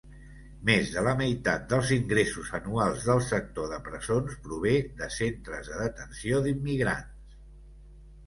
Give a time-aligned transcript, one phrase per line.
[0.67, 5.77] Més de la meitat dels ingressos anuals del sector de presons prové de centres de
[5.83, 7.31] detenció d'immigrants.